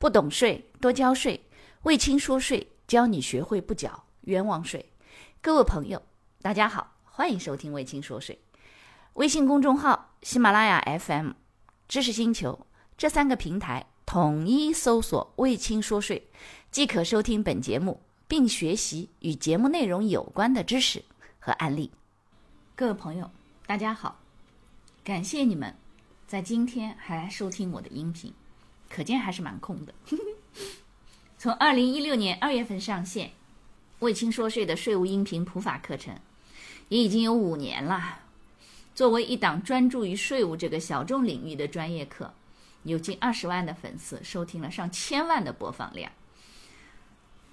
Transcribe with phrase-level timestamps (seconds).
[0.00, 1.44] 不懂税，多交税。
[1.82, 4.90] 魏青说税，教你学会不缴冤枉税。
[5.42, 6.02] 各位朋友，
[6.40, 8.40] 大家好，欢迎收听魏青说税。
[9.12, 11.32] 微信公众号、喜马拉雅 FM、
[11.86, 12.66] 知识星球
[12.96, 16.30] 这三个平台统一搜索“魏青说税”，
[16.72, 21.04] 即可收听本节目，并学习与节目内容有关的知识
[21.38, 21.92] 和案例。
[22.74, 23.30] 各位朋友，
[23.66, 24.18] 大家好，
[25.04, 25.76] 感谢你们
[26.26, 28.32] 在今天还来收听我的音频，
[28.90, 29.94] 可见还是蛮空的。
[31.38, 33.30] 从二零一六年二月份上线，
[34.00, 36.14] 魏青说税的税务音频普法课程，
[36.88, 38.18] 也已经有五年了。
[38.94, 42.34] 作为一档专注于税务这个小众领域的专业课，
[42.82, 46.12] 有近二十万的粉丝收听了上千万的播放量，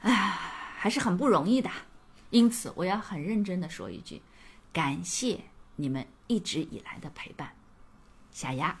[0.00, 1.70] 哎，还是很不容易的。
[2.30, 4.20] 因此，我要很认真的说一句。
[4.72, 5.40] 感谢
[5.76, 7.52] 你们一直以来的陪伴，
[8.32, 8.80] 小丫。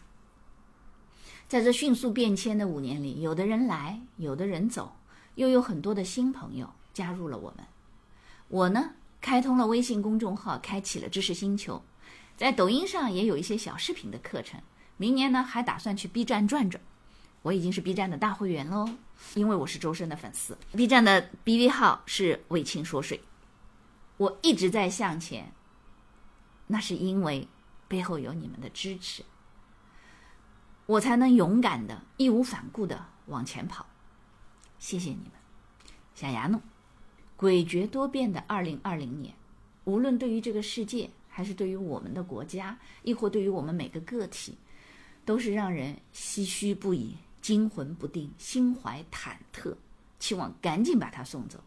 [1.48, 4.94] 在这迅速变迁的五年里，有的人来，有的人走，
[5.36, 7.64] 又有很多的新朋友加入了我们。
[8.48, 11.82] 我呢，开通了微信公众号，开启了知识星球，
[12.36, 14.60] 在抖音上也有一些小视频的课程。
[14.98, 16.82] 明年呢，还打算去 B 站转转。
[17.40, 18.86] 我已经是 B 站的大会员喽，
[19.34, 20.58] 因为我是周深的粉丝。
[20.72, 23.18] B 站的 BV 号是为情说水，
[24.18, 25.50] 我一直在向前。
[26.66, 27.48] 那是因为
[27.86, 29.22] 背后有你们的支持，
[30.88, 33.84] 我才能勇敢的、义无反顾的往前跑。
[34.78, 35.32] 谢谢你们，
[36.14, 36.62] 小牙弄。
[37.36, 39.34] 诡谲多变的二零二零年，
[39.84, 44.56] 无论对于这个世界，还是对于我们的国家，亦或对于我们每个个体，
[45.26, 49.76] 都是让人唏嘘不已、惊魂不定、心怀忐忑，
[50.18, 51.62] 期望赶紧把它送走。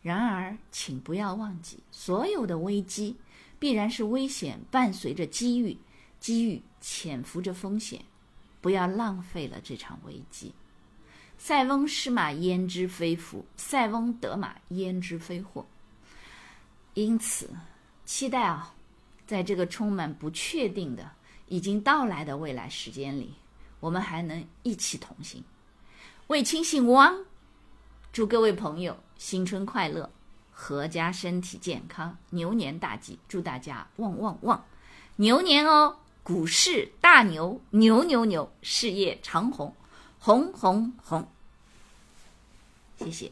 [0.00, 3.16] 然而，请不要忘记，所有的危机。
[3.58, 5.76] 必然是危险伴随着机遇，
[6.18, 8.02] 机遇潜伏着风险，
[8.66, 10.52] 不要浪费了这场危机。
[11.38, 15.64] 塞翁失马焉知非福，塞翁得马焉知非祸。
[16.94, 17.48] 因此，
[18.04, 18.74] 期待啊，
[19.24, 21.08] 在这个充满不确定的、
[21.46, 23.34] 已经到来的未来时间里，
[23.78, 25.44] 我们还能一起同行。
[26.26, 27.16] 为亲姓汪，
[28.12, 30.10] 祝各位朋友新春快乐！
[30.52, 33.16] 阖家身体健康，牛年大吉！
[33.28, 34.64] 祝大家旺旺旺，
[35.14, 39.72] 牛年哦，股市大牛，牛牛牛，事业长虹，
[40.18, 41.28] 红红红！
[42.98, 43.30] 谢谢。